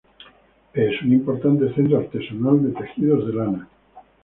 [0.73, 3.69] Es un importante centro artesanal de tejidos de lana.